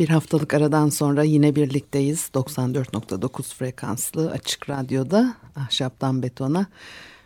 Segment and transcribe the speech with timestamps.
[0.00, 2.30] Bir haftalık aradan sonra yine birlikteyiz.
[2.34, 6.66] 94.9 frekanslı açık radyoda ahşaptan betona,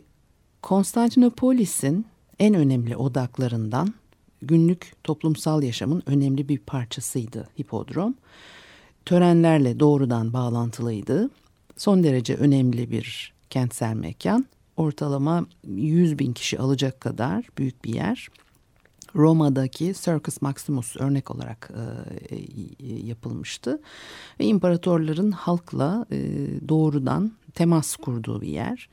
[0.63, 2.07] Konstantinopolis'in
[2.39, 3.95] en önemli odaklarından
[4.43, 8.15] günlük toplumsal yaşamın önemli bir parçasıydı hipodrom.
[9.05, 11.31] Törenlerle doğrudan bağlantılıydı.
[11.77, 14.47] Son derece önemli bir kentsel mekan.
[14.77, 18.29] Ortalama 100 bin kişi alacak kadar büyük bir yer.
[19.17, 21.71] Roma'daki Circus Maximus örnek olarak
[22.31, 22.37] e,
[23.07, 23.81] yapılmıştı.
[24.41, 26.19] Ve imparatorların halkla e,
[26.69, 28.89] doğrudan temas kurduğu bir yer.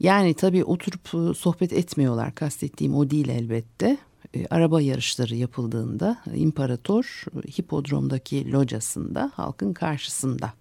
[0.00, 3.98] Yani tabii oturup sohbet etmiyorlar kastettiğim o değil elbette.
[4.34, 7.24] E, araba yarışları yapıldığında imparator
[7.58, 10.52] hipodromdaki locasında halkın karşısında.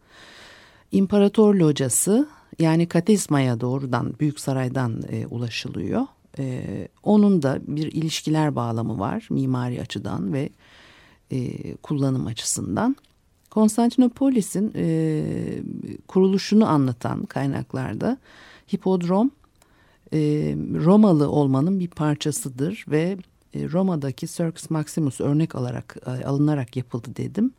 [0.92, 2.28] İmparator locası
[2.60, 6.06] yani Katizma'ya doğrudan Büyük Saray'dan e, ulaşılıyor.
[6.38, 10.50] E, onun da bir ilişkiler bağlamı var mimari açıdan ve
[11.32, 12.96] e, kullanım açısından.
[13.50, 15.24] Konstantinopolis'in e,
[16.08, 18.18] kuruluşunu anlatan kaynaklarda
[18.74, 19.32] hipodrom
[20.14, 20.20] e,
[20.86, 23.18] Romalı olmanın bir parçasıdır ve
[23.54, 27.52] e, Roma'daki Circus Maximus örnek olarak e, alınarak yapıldı dedim.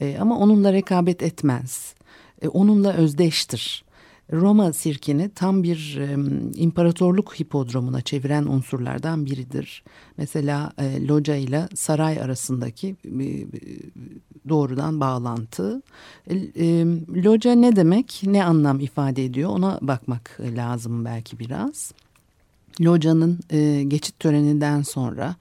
[0.00, 1.94] E, ama onunla rekabet etmez.
[2.42, 3.83] E, onunla özdeştir.
[4.32, 6.14] Roma sirkini tam bir e,
[6.60, 9.84] imparatorluk hipodromuna çeviren unsurlardan biridir.
[10.16, 13.46] Mesela e, loca ile saray arasındaki e,
[14.48, 15.82] doğrudan bağlantı.
[16.26, 16.86] E, e,
[17.24, 21.92] loca ne demek, ne anlam ifade ediyor ona bakmak lazım belki biraz.
[22.80, 25.34] Loca'nın e, geçit töreninden sonra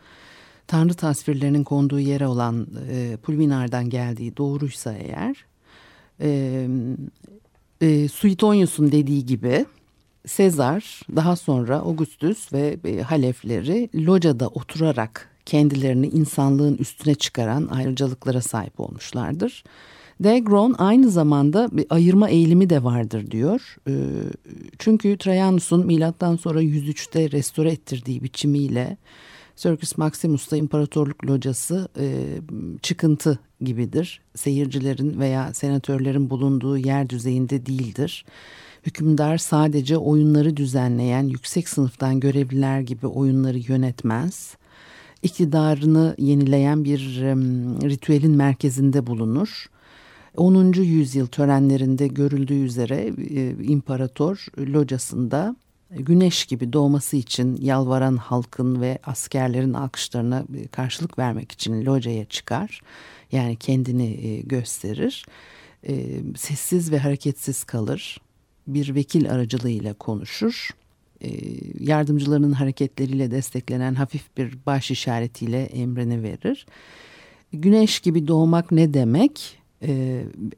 [0.68, 5.46] tanrı tasvirlerinin konduğu yere olan e, Pulvinar'dan geldiği doğruysa eğer...
[6.22, 6.68] E,
[7.84, 9.66] e, Suetonius'un dediği gibi
[10.26, 18.80] Sezar daha sonra Augustus ve e, halefleri locada oturarak kendilerini insanlığın üstüne çıkaran ayrıcalıklara sahip
[18.80, 19.64] olmuşlardır.
[20.20, 23.76] Degron aynı zamanda bir ayırma eğilimi de vardır diyor.
[23.88, 23.94] E,
[24.80, 28.98] çünkü Trajanus'un milattan sonra 103'te restore ettirdiği biçimiyle
[29.56, 32.26] Circus Maximus'ta imparatorluk locası e,
[32.82, 34.22] çıkıntı gibidir.
[34.36, 38.26] Seyircilerin veya senatörlerin bulunduğu yer düzeyinde değildir.
[38.86, 44.56] Hükümdar sadece oyunları düzenleyen yüksek sınıftan görevliler gibi oyunları yönetmez.
[45.24, 47.36] İktidarını yenileyen bir e,
[47.90, 49.70] ritüelin merkezinde bulunur.
[50.38, 50.74] 10.
[50.74, 55.56] yüzyıl törenlerinde görüldüğü üzere e, imparator locasında
[55.96, 62.82] güneş gibi doğması için yalvaran halkın ve askerlerin alkışlarına karşılık vermek için locaya çıkar.
[63.32, 65.26] Yani kendini e, gösterir.
[65.88, 66.06] E,
[66.36, 68.18] sessiz ve hareketsiz kalır.
[68.68, 70.70] Bir vekil aracılığıyla konuşur.
[71.22, 71.30] E,
[71.80, 76.66] yardımcılarının hareketleriyle desteklenen hafif bir baş işaretiyle emrini verir.
[77.54, 79.64] Güneş gibi doğmak ne demek?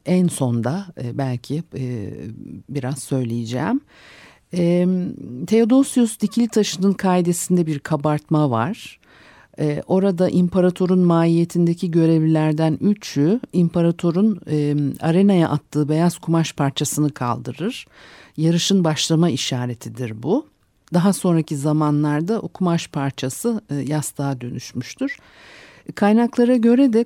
[0.06, 1.62] En sonda belki
[2.68, 3.80] biraz söyleyeceğim.
[4.54, 4.86] E,
[5.46, 8.98] Theodosius dikili taşının kaidesinde bir kabartma var.
[9.58, 17.86] E, orada imparatorun mahiyetindeki görevlilerden üçü imparatorun e, arenaya attığı beyaz kumaş parçasını kaldırır.
[18.36, 20.46] Yarışın başlama işaretidir bu.
[20.94, 25.16] Daha sonraki zamanlarda o kumaş parçası e, yastığa dönüşmüştür.
[25.94, 27.04] Kaynaklara göre de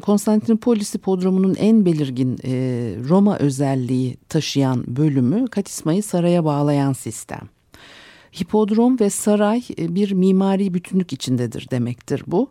[0.00, 2.52] Konstantinopolis hipodromunun en belirgin e,
[3.08, 7.48] Roma özelliği taşıyan bölümü katismayı saraya bağlayan sistem.
[8.40, 12.50] Hipodrom ve saray e, bir mimari bütünlük içindedir demektir bu.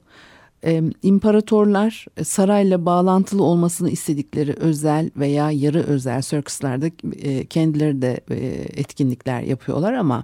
[0.66, 6.88] Ee, imparatorlar e, sarayla bağlantılı olmasını istedikleri özel veya yarı özel circuslarda
[7.22, 8.36] e, kendileri de e,
[8.80, 10.24] etkinlikler yapıyorlar ama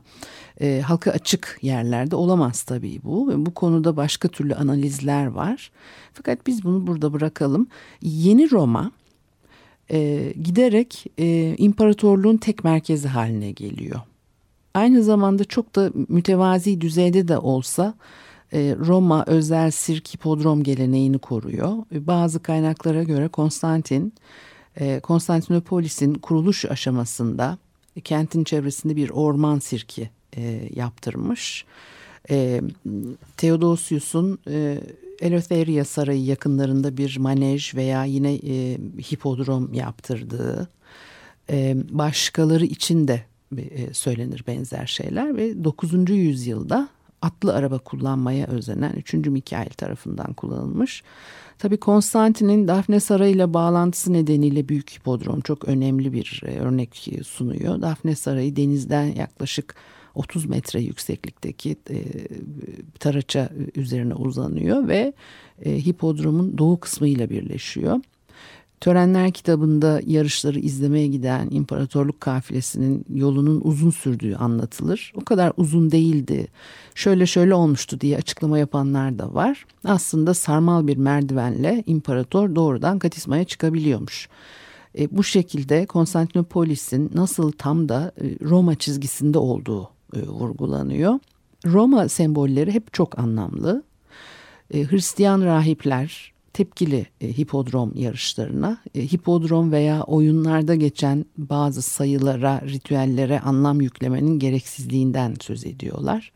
[0.61, 3.45] e, halka açık yerlerde olamaz tabii bu.
[3.45, 5.71] Bu konuda başka türlü analizler var.
[6.13, 7.67] Fakat biz bunu burada bırakalım.
[8.01, 8.91] Yeni Roma
[9.91, 13.99] e, giderek e, imparatorluğun tek merkezi haline geliyor.
[14.73, 17.97] Aynı zamanda çok da mütevazi düzeyde de olsa e,
[18.53, 21.77] Roma özel sirk hipodrom geleneğini koruyor.
[21.93, 24.13] E, bazı kaynaklara göre Konstantin,
[24.75, 27.57] e, Konstantinopolis'in kuruluş aşamasında
[28.03, 30.09] kentin çevresinde bir orman sirki
[30.75, 31.65] yaptırmış.
[33.37, 34.39] Theodosius'un
[35.21, 38.33] Eleutheria Sarayı yakınlarında bir manej veya yine
[39.11, 40.69] hipodrom yaptırdığı,
[41.89, 43.23] başkaları için de
[43.91, 46.09] söylenir benzer şeyler ve 9.
[46.09, 46.89] yüzyılda
[47.21, 49.13] atlı araba kullanmaya özenen 3.
[49.13, 51.03] Mikail tarafından kullanılmış.
[51.57, 57.81] Tabii Konstantin'in Dafne Sarayı ile bağlantısı nedeniyle Büyük Hipodrom çok önemli bir e, örnek sunuyor.
[57.81, 59.75] Dafne Sarayı denizden yaklaşık
[60.15, 61.97] 30 metre yükseklikteki e,
[62.99, 65.13] taraça üzerine uzanıyor ve
[65.65, 67.99] e, hipodromun doğu kısmıyla birleşiyor.
[68.81, 75.13] Törenler kitabında yarışları izlemeye giden imparatorluk kafilesinin yolunun uzun sürdüğü anlatılır.
[75.15, 76.47] O kadar uzun değildi.
[76.95, 79.65] Şöyle şöyle olmuştu diye açıklama yapanlar da var.
[79.83, 84.29] Aslında sarmal bir merdivenle imparator doğrudan Katisma'ya çıkabiliyormuş.
[84.99, 91.19] E, bu şekilde Konstantinopolis'in nasıl tam da e, Roma çizgisinde olduğu e, vurgulanıyor.
[91.65, 93.83] Roma sembolleri hep çok anlamlı.
[94.73, 98.77] E, Hristiyan rahipler tepkili e, hipodrom yarışlarına.
[98.95, 106.31] E, hipodrom veya oyunlarda geçen bazı sayılara, ritüellere anlam yüklemenin gereksizliğinden söz ediyorlar.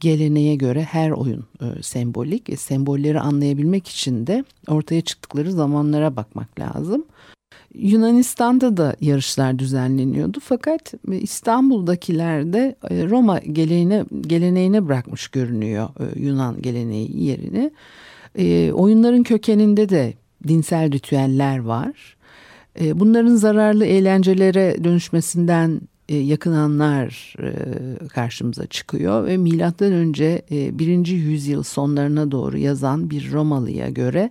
[0.00, 2.50] Geleneğe göre her oyun e, sembolik.
[2.50, 7.04] E, sembolleri anlayabilmek için de ortaya çıktıkları zamanlara bakmak lazım.
[7.74, 16.62] Yunanistan'da da yarışlar düzenleniyordu fakat İstanbul'dakiler de e, Roma geleneğine, geleneğine bırakmış görünüyor e, Yunan
[16.62, 17.70] geleneği yerini.
[18.38, 20.14] E, oyunların kökeninde de
[20.48, 22.16] dinsel ritüeller var.
[22.80, 30.72] E, bunların zararlı eğlencelere dönüşmesinden e, yakınanlar e, karşımıza çıkıyor ve milattan önce e,
[31.12, 34.30] yüzyıl sonlarına doğru yazan bir Romalıya göre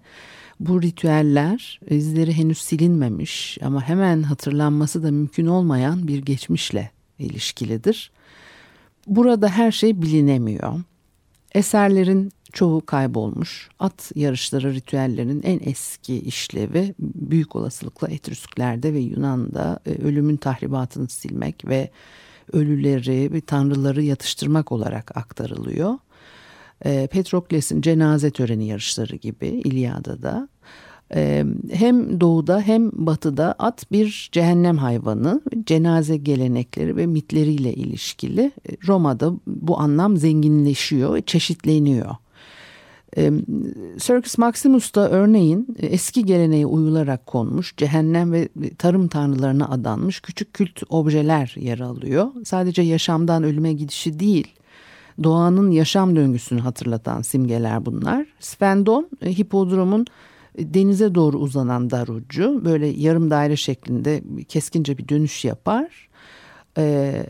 [0.59, 8.11] bu ritüeller izleri henüz silinmemiş ama hemen hatırlanması da mümkün olmayan bir geçmişle ilişkilidir.
[9.07, 10.81] Burada her şey bilinemiyor.
[11.55, 13.69] Eserlerin çoğu kaybolmuş.
[13.79, 21.67] At yarışları ritüellerinin en eski işlevi büyük olasılıkla Etrüsklerde ve Yunan'da e, ölümün tahribatını silmek
[21.67, 21.89] ve
[22.53, 25.97] ölüleri ve tanrıları yatıştırmak olarak aktarılıyor.
[26.85, 30.49] E, Petrokles'in cenaze töreni yarışları gibi İlyada'da
[31.15, 38.51] e, hem doğuda hem batıda at bir cehennem hayvanı, cenaze gelenekleri ve mitleriyle ilişkili.
[38.87, 41.21] Roma'da bu anlam zenginleşiyor ve
[43.15, 43.97] çeşitleniyor.
[43.97, 50.83] Circus Maximus'ta örneğin e, eski geleneğe uyularak konmuş cehennem ve tarım tanrılarına adanmış küçük kült
[50.89, 52.27] objeler yer alıyor.
[52.45, 54.47] Sadece yaşamdan ölüme gidişi değil,
[55.23, 58.25] doğanın yaşam döngüsünü hatırlatan simgeler bunlar.
[58.39, 60.05] Sfendon, e, hipodromun
[60.57, 66.07] e, denize doğru uzanan dar ucu böyle yarım daire şeklinde keskince bir dönüş yapar.
[66.77, 67.25] Ee,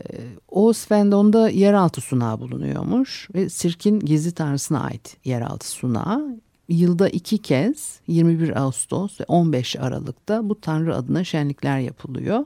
[0.48, 6.40] o Svendon'da yeraltı sunağı bulunuyormuş ve sirkin gizli tanrısına ait yeraltı sunağı.
[6.68, 12.44] Yılda iki kez 21 Ağustos ve 15 Aralık'ta bu tanrı adına şenlikler yapılıyor.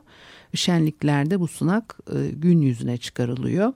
[0.55, 3.73] Şenliklerde bu sunak e, gün yüzüne çıkarılıyor.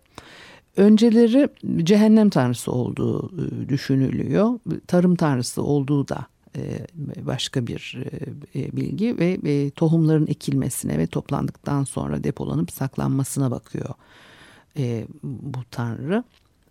[0.76, 1.49] Önceleri
[1.85, 4.59] cehennem tanrısı olduğu e, düşünülüyor.
[4.87, 6.26] Tarım tanrısı olduğu da
[7.23, 7.99] başka bir
[8.54, 13.94] e, e, bilgi ve tohumların ekilmesine ve toplandıktan sonra depolanıp saklanmasına bakıyor
[15.23, 16.25] bu tanrı.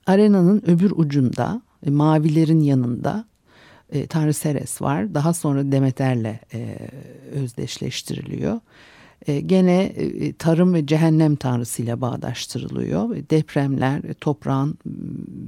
[0.06, 3.26] Arenanın öbür ucunda mavilerin yanında
[4.10, 5.14] Tanrı Seres var.
[5.14, 6.40] Daha sonra Demeter'le
[7.32, 8.60] özdeşleştiriliyor.
[9.28, 13.16] E, gene e, tarım ve cehennem tanrısıyla bağdaştırılıyor.
[13.30, 14.78] Depremler toprağın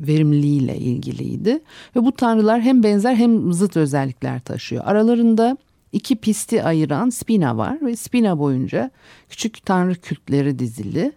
[0.07, 1.59] verimliliğiyle ilgiliydi.
[1.95, 4.83] Ve bu tanrılar hem benzer hem zıt özellikler taşıyor.
[4.85, 5.57] Aralarında
[5.91, 8.91] iki pisti ayıran spina var ve spina boyunca
[9.29, 11.11] küçük tanrı kültleri dizili.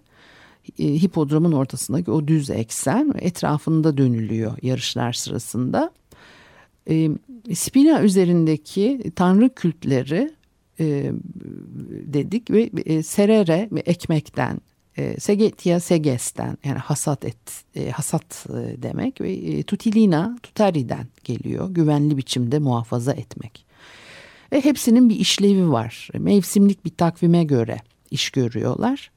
[0.78, 5.90] E, hipodromun ortasındaki o düz eksen etrafında dönülüyor yarışlar sırasında.
[7.54, 10.37] Spina üzerindeki tanrı kültleri
[10.80, 11.12] e,
[12.12, 14.60] dedik ve e, serere ekmekten
[14.98, 21.70] E, Segetia seges'ten yani hasat et e, hasat e, demek ve e, tutilina tutari'den geliyor.
[21.70, 23.66] Güvenli biçimde muhafaza etmek.
[24.52, 26.08] Ve hepsinin bir işlevi var.
[26.18, 27.78] Mevsimlik bir takvime göre
[28.10, 29.10] iş görüyorlar.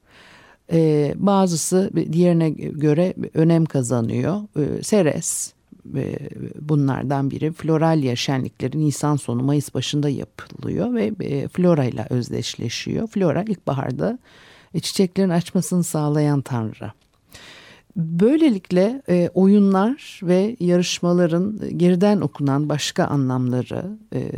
[0.72, 4.42] E, bazısı diğerine göre önem kazanıyor.
[4.56, 5.52] E, Seres
[5.96, 6.18] e,
[6.60, 7.52] bunlardan biri.
[7.52, 13.06] Floralya şenlikleri Nisan sonu Mayıs başında yapılıyor ve e, flora ile özdeşleşiyor.
[13.06, 14.18] Flora ilkbaharda
[14.74, 16.92] e, çiçeklerin açmasını sağlayan tanrı.
[17.96, 24.30] Böylelikle e, oyunlar ve yarışmaların geriden okunan başka anlamları e,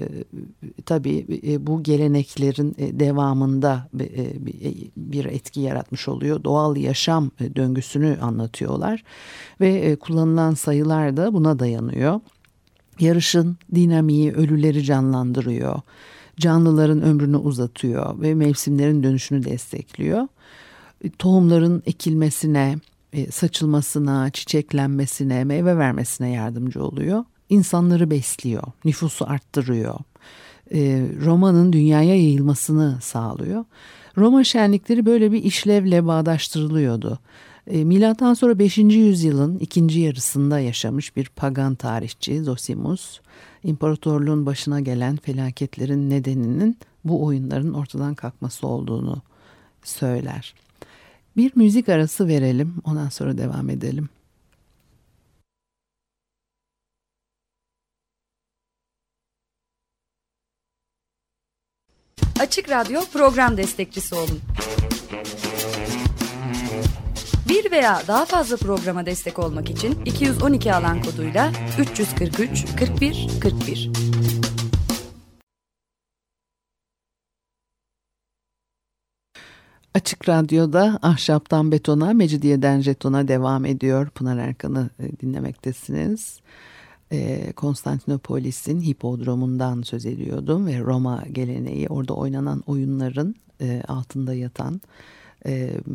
[0.87, 4.27] tabii e, bu geleneklerin e, devamında e,
[4.97, 6.45] bir etki yaratmış oluyor.
[6.45, 9.05] Doğal yaşam e, döngüsünü anlatıyorlar
[9.61, 12.21] ve e, kullanılan sayılar da buna dayanıyor.
[13.01, 15.81] Yarışın dinamiği ölüleri canlandırıyor.
[16.41, 20.29] Canlıların ömrünü uzatıyor ve mevsimlerin dönüşünü destekliyor.
[21.05, 22.94] E, tohumların ekilmesine, e,
[23.30, 27.25] saçılmasına, çiçeklenmesine, meyve vermesine yardımcı oluyor.
[27.49, 29.99] İnsanları besliyor, nüfusu arttırıyor.
[30.75, 33.64] E, romanın dünyaya yayılmasını sağlıyor.
[34.16, 37.18] Roma şenlikleri böyle bir işlevle bağdaştırılıyordu.
[37.66, 38.78] E, milattan sonra 5.
[38.78, 43.21] yüzyılın ikinci yarısında yaşamış bir pagan tarihçi Zosimus,
[43.64, 49.23] imparatorluğun başına gelen felaketlerin nedeninin bu oyunların ortadan kalkması olduğunu
[49.85, 50.54] söyler.
[51.37, 54.09] Bir müzik arası verelim ondan sonra devam edelim.
[62.41, 64.41] Açık Radyo program destekçisi olun.
[67.49, 74.13] Bir veya daha fazla programa destek olmak için 212 alan koduyla 343 41 41.
[79.95, 84.09] Açık Radyo'da Ahşaptan Betona, Mecidiyeden Jeton'a devam ediyor.
[84.11, 86.41] Pınar Erkan'ı e, dinlemektesiniz.
[87.13, 94.81] E, Konstantinopolis'in hipodromundan söz ediyordum ve Roma geleneği orada oynanan oyunların e, altında yatan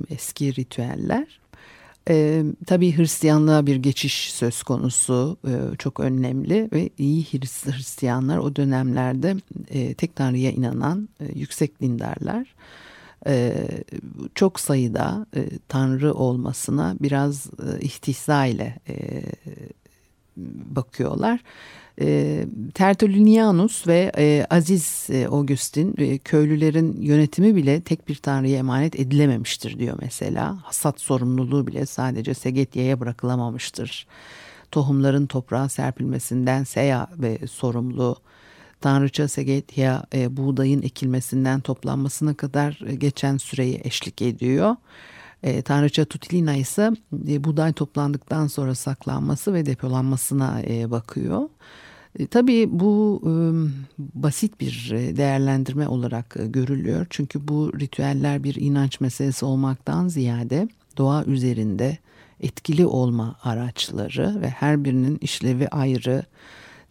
[0.10, 1.40] eski ritüeller.
[2.66, 5.38] Tabii Hristiyanlığa bir geçiş söz konusu
[5.78, 9.36] çok önemli ve iyi Hristiyanlar o dönemlerde
[9.70, 12.56] e, tek tanrıya inanan yüksek dindarlar
[14.36, 17.86] çok sayıda e, tanrı olmasına biraz e,
[18.48, 19.24] ile e,
[20.76, 21.40] bakıyorlar.
[22.02, 29.80] E, Tertullianus ve e, Aziz e, Augustin köylülerin yönetimi bile tek bir tanrıya emanet edilememiştir
[29.80, 30.58] diyor mesela.
[30.64, 34.08] Hasat sorumluluğu bile sadece Segetya'ya bırakılamamıştır.
[34.72, 38.16] Tohumların toprağa serpilmesinden Seya ve sorumlu
[38.82, 44.76] Tanrıça Segetya e, buğdayın ekilmesinden toplanmasına kadar e, geçen süreyi eşlik ediyor.
[45.44, 46.92] E, Tanrıça Tutilina ise
[47.28, 51.50] e, buğday toplandıktan sonra saklanması ve depolanmasına e, bakıyor.
[52.20, 53.32] E, tabii bu e,
[54.00, 57.08] basit bir e, değerlendirme olarak e, görülüyor.
[57.10, 61.98] Çünkü bu ritüeller bir inanç meselesi olmaktan ziyade doğa üzerinde
[62.40, 66.24] etkili olma araçları ve her birinin işlevi ayrı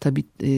[0.01, 0.51] Tabi e,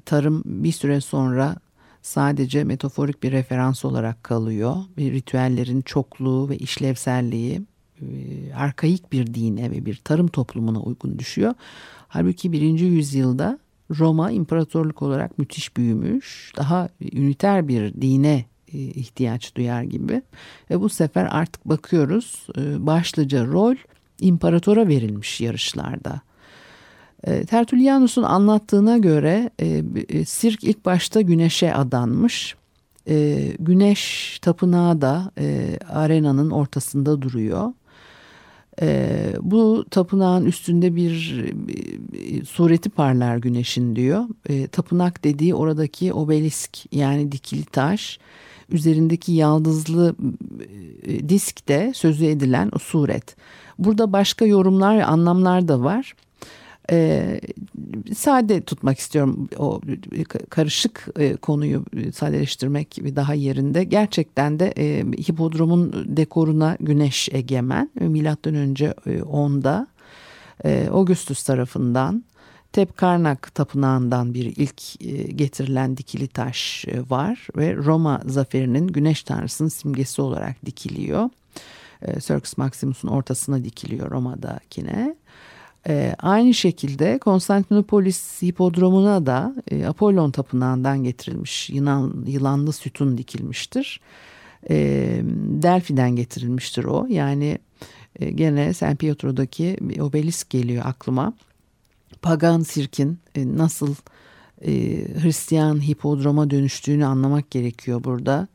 [0.00, 1.56] tarım bir süre sonra
[2.02, 4.76] sadece metaforik bir referans olarak kalıyor.
[4.96, 7.62] Bir ritüellerin çokluğu ve işlevselliği
[8.00, 8.06] e,
[8.54, 11.54] arkaik bir dine ve bir tarım toplumuna uygun düşüyor.
[12.08, 13.58] Halbuki birinci yüzyılda
[13.98, 16.52] Roma imparatorluk olarak müthiş büyümüş.
[16.56, 20.22] Daha üniter bir dine e, ihtiyaç duyar gibi.
[20.70, 23.76] Ve bu sefer artık bakıyoruz e, başlıca rol
[24.20, 26.20] imparatora verilmiş yarışlarda.
[27.24, 32.56] E, Tertullianus'un anlattığına göre e, e, sirk ilk başta güneşe adanmış.
[33.58, 35.30] Güneş tapınağı da
[35.88, 37.72] arenanın ortasında duruyor.
[39.42, 41.44] Bu tapınağın üstünde bir
[42.48, 44.24] sureti parlar güneşin diyor.
[44.72, 48.18] Tapınak dediği oradaki obelisk yani dikili taş
[48.70, 50.16] üzerindeki yaldızlı
[51.02, 53.36] e, diskte sözü edilen suret.
[53.78, 56.14] Burada başka yorumlar ve anlamlar da var
[56.90, 57.40] e,
[58.14, 59.80] sade tutmak istiyorum o
[60.50, 63.84] karışık e, konuyu sadeleştirmek daha yerinde.
[63.84, 69.86] Gerçekten de e, hipodromun dekoruna güneş egemen milattan önce 10'da
[70.64, 72.24] e, Augustus tarafından
[72.72, 79.68] Tepkarnak tapınağından bir ilk e, getirilen dikili taş e, var ve Roma zaferinin güneş tanrısının
[79.68, 81.30] simgesi olarak dikiliyor.
[82.02, 85.16] E, Circus Maximus'un ortasına dikiliyor Roma'dakine.
[85.86, 94.00] E, aynı şekilde Konstantinopolis hipodromuna da e, Apollon tapınağından getirilmiş yılan, yılanlı sütun dikilmiştir.
[94.70, 94.76] E,
[95.48, 97.06] Delphi'den getirilmiştir o.
[97.08, 97.58] Yani
[98.20, 101.32] e, gene San Pietro'daki obelisk geliyor aklıma.
[102.22, 103.94] Pagan sirkin e, nasıl
[104.62, 104.72] e,
[105.22, 108.48] Hristiyan hipodroma dönüştüğünü anlamak gerekiyor burada.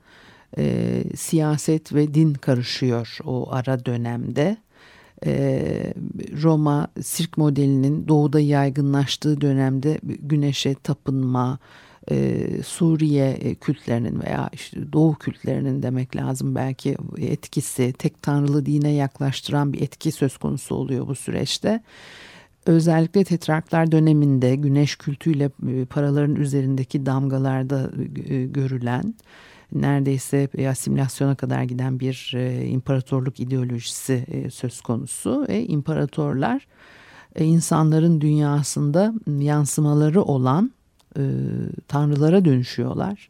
[0.57, 4.57] E, siyaset ve din karışıyor o ara dönemde.
[5.25, 5.93] E,
[6.43, 11.59] Roma sirk modelinin doğuda yaygınlaştığı dönemde güneşe tapınma,
[12.11, 18.91] e, Suriye e, kültlerinin veya işte Doğu kültlerinin demek lazım belki etkisi tek tanrılı dine
[18.91, 21.83] yaklaştıran bir etki söz konusu oluyor bu süreçte.
[22.65, 25.49] Özellikle tetrarklar döneminde güneş kültüyle
[25.89, 27.91] paraların üzerindeki damgalarda
[28.45, 29.13] görülen
[29.73, 32.35] neredeyse asimilasyona kadar giden bir
[32.67, 35.45] imparatorluk ideolojisi söz konusu.
[35.49, 36.67] E, imparatorlar
[37.39, 40.71] insanların dünyasında yansımaları olan
[41.17, 41.21] e,
[41.87, 43.29] tanrılara dönüşüyorlar.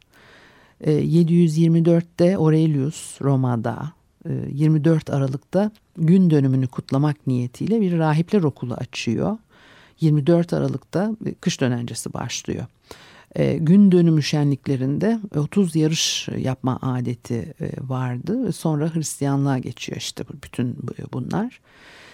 [0.80, 3.92] E, 724'te Aurelius Roma'da
[4.28, 9.36] e, 24 Aralık'ta gün dönümünü kutlamak niyetiyle bir rahipler okulu açıyor.
[10.00, 12.66] 24 Aralık'ta e, kış dönencesi başlıyor.
[13.34, 18.52] E, gün dönümü şenliklerinde 30 yarış yapma adeti e, vardı.
[18.52, 20.76] Sonra Hristiyanlığa geçiyor işte bütün
[21.12, 21.60] bunlar.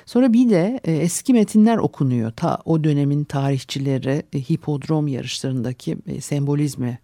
[0.07, 2.31] Sonra bir de e, eski metinler okunuyor.
[2.31, 6.99] Ta o dönemin tarihçileri e, hipodrom yarışlarındaki e, sembolizmi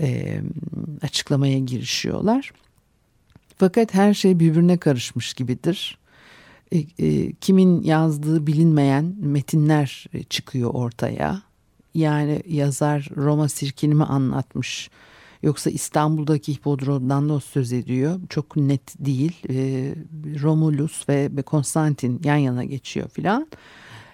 [0.00, 0.40] e,
[1.02, 2.52] açıklamaya girişiyorlar.
[3.56, 5.98] Fakat her şey birbirine karışmış gibidir.
[6.72, 11.42] E, e, kimin yazdığı bilinmeyen metinler e, çıkıyor ortaya.
[11.94, 14.90] Yani yazar Roma sirkini mi anlatmış?
[15.42, 18.20] Yoksa İstanbul'daki hipodromdan da söz ediyor.
[18.28, 19.32] Çok net değil.
[19.50, 19.94] E,
[20.40, 23.46] Romulus ve Konstantin yan yana geçiyor filan.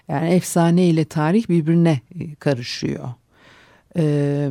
[0.07, 3.09] Yani efsane ile tarih birbirine e, karışıyor.
[3.97, 4.49] Ee,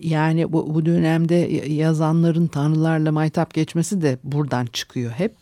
[0.00, 1.34] yani bu, bu dönemde
[1.72, 5.34] yazanların tanrılarla maytap geçmesi de buradan çıkıyor hep.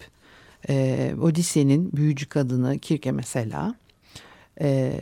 [0.68, 3.74] Ee, Odise'nin büyücü kadını Kirke mesela
[4.60, 4.92] e,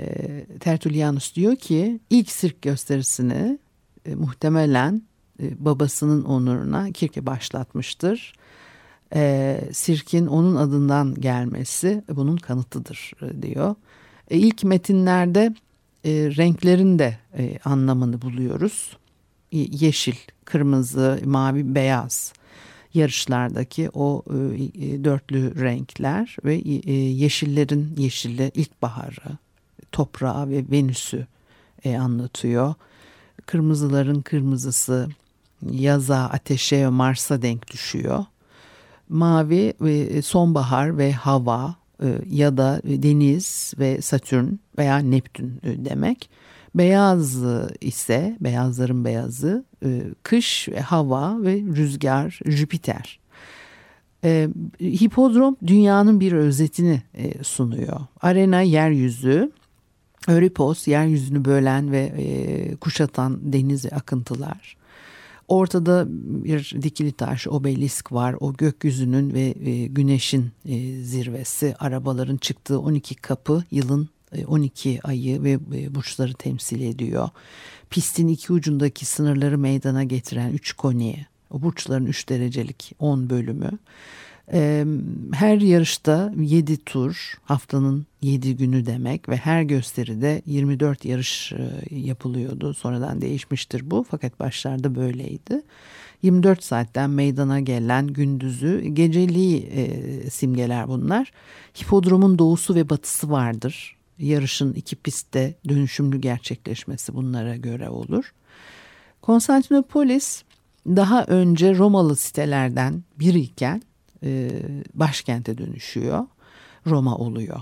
[0.61, 3.59] Tertullianus diyor ki ilk sirk gösterisini
[4.05, 5.03] e, muhtemelen
[5.43, 8.35] e, babasının onuruna Kirke başlatmıştır.
[9.15, 13.75] E, sirkin onun adından gelmesi bunun kanıtıdır e, diyor.
[14.31, 15.55] E, ilk metinlerde
[16.05, 18.97] e, renklerin de e, anlamını buluyoruz.
[19.53, 22.33] Yeşil, kırmızı, mavi, beyaz
[22.97, 29.39] yarışlardaki o e, dörtlü renkler ve e, yeşillerin yeşili ilkbaharı,
[29.93, 31.27] toprağı ve Venüs'ü
[31.85, 32.75] e, anlatıyor.
[33.47, 35.09] Kırmızıların kırmızısı,
[35.71, 38.25] yaza, ateşe ve Mars'a denk düşüyor.
[39.09, 44.47] Mavi ve sonbahar ve hava e, ya da deniz ve Satürn
[44.79, 46.31] veya Neptün e, demek.
[46.75, 47.37] Beyaz
[47.81, 53.21] ise beyazların beyazı e, kış ve hava ve rüzgar Jüpiter.
[54.81, 57.03] Hipodrom dünyanın bir özetini
[57.43, 58.01] sunuyor.
[58.21, 59.53] Arena yeryüzü,
[60.27, 62.13] Öripos yeryüzünü bölen ve
[62.81, 64.77] kuşatan deniz akıntılar.
[65.49, 66.05] Ortada
[66.45, 68.37] bir dikili taş obelisk var.
[68.41, 71.75] O gökyüzünün ve e, güneşin e, zirvesi.
[71.79, 74.09] Arabaların çıktığı 12 kapı yılın
[74.47, 77.29] 12 e, ayı ve e, burçları temsil ediyor.
[77.91, 81.27] Pistin iki ucundaki sınırları meydana getiren 3 koni.
[81.51, 83.71] O burçların 3 derecelik 10 bölümü.
[85.33, 91.53] Her yarışta 7 tur haftanın 7 günü demek ve her gösteride 24 yarış
[91.91, 92.75] yapılıyordu.
[92.75, 95.63] Sonradan değişmiştir bu fakat başlarda böyleydi.
[96.23, 101.33] 24 saatten meydana gelen gündüzü geceliği e, simgeler bunlar.
[101.83, 103.97] Hipodromun doğusu ve batısı vardır.
[104.19, 108.33] Yarışın iki pistte dönüşümlü gerçekleşmesi bunlara göre olur.
[109.23, 110.43] Konstantinopolis
[110.87, 113.83] daha önce Romalı sitelerden biriyken
[114.23, 114.51] e,
[114.95, 116.27] başkente dönüşüyor.
[116.87, 117.61] Roma oluyor.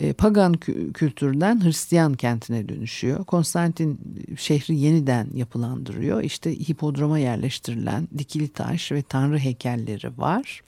[0.00, 0.52] E, pagan
[0.94, 3.24] kültürden Hristiyan kentine dönüşüyor.
[3.24, 4.00] Konstantin
[4.36, 6.22] şehri yeniden yapılandırıyor.
[6.22, 10.62] İşte hipodroma yerleştirilen dikili taş ve tanrı heykelleri var.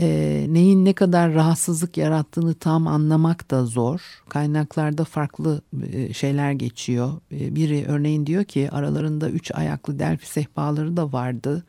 [0.00, 4.22] E, neyin ne kadar rahatsızlık yarattığını tam anlamak da zor.
[4.28, 7.12] Kaynaklarda farklı e, şeyler geçiyor.
[7.32, 11.64] E, biri örneğin diyor ki aralarında üç ayaklı Delphi sehpaları da vardı.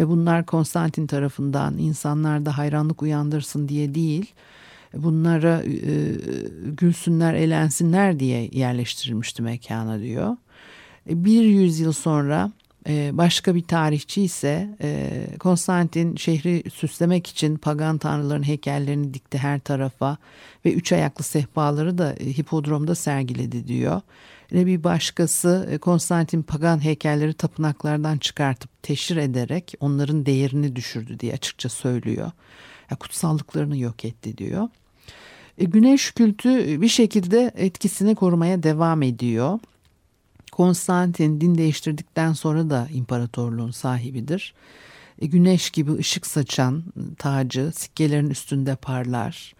[0.00, 4.32] Ve bunlar Konstantin tarafından insanlarda hayranlık uyandırsın diye değil,
[4.94, 6.16] bunlara e,
[6.64, 10.36] gülsünler, eğlensinler diye yerleştirilmişti mekana diyor.
[11.10, 12.52] E, bir yüzyıl sonra
[12.88, 20.16] başka bir tarihçi ise e, Konstantin şehri süslemek için pagan tanrıların heykellerini dikti her tarafa
[20.64, 24.00] ve üç ayaklı sehpaları da e, hipodromda sergiledi diyor.
[24.52, 31.32] Ve bir başkası e, Konstantin pagan heykelleri tapınaklardan çıkartıp teşhir ederek onların değerini düşürdü diye
[31.32, 32.30] açıkça söylüyor.
[32.90, 34.68] Ya, kutsallıklarını yok etti diyor.
[35.58, 39.58] Güneş kültü bir şekilde etkisini korumaya devam ediyor.
[40.52, 44.54] Konstantin din değiştirdikten sonra da imparatorluğun sahibidir.
[45.20, 46.84] E, güneş gibi ışık saçan
[47.18, 49.54] tacı sikkelerin üstünde parlar.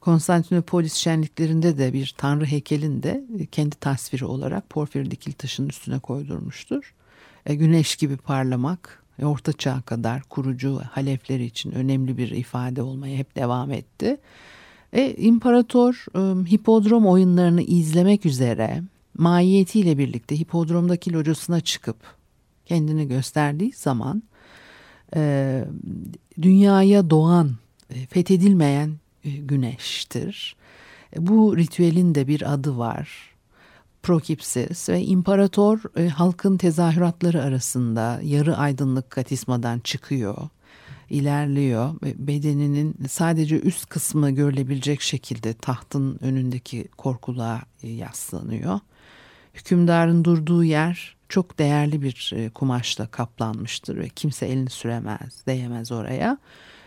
[0.00, 6.94] Konstantinopolis şenliklerinde de bir tanrı heykelinde kendi tasviri olarak porfir dikil taşının üstüne koydurmuştur.
[7.46, 13.16] E, güneş gibi parlamak e, orta çağ kadar kurucu halefleri için önemli bir ifade olmaya
[13.16, 14.16] hep devam etti.
[14.92, 18.82] E, İmparator e, hipodrom oyunlarını izlemek üzere
[19.18, 21.96] mahiyetiyle birlikte hipodromdaki locasına çıkıp
[22.66, 24.22] kendini gösterdiği zaman
[25.16, 25.64] e,
[26.42, 27.56] dünyaya doğan,
[27.90, 30.56] e, fethedilmeyen e, güneştir.
[31.16, 33.34] E, bu ritüelin de bir adı var.
[34.02, 40.48] Prokipsis ve imparator e, halkın tezahüratları arasında yarı aydınlık katismadan çıkıyor
[41.10, 41.94] ilerliyor.
[42.02, 48.80] Bedeninin sadece üst kısmı görülebilecek şekilde tahtın önündeki korkuluğa yaslanıyor.
[49.54, 56.38] Hükümdarın durduğu yer çok değerli bir e, kumaşla kaplanmıştır ve kimse elini süremez, değemez oraya.